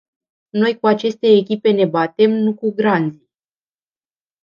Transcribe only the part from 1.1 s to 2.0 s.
echipe ne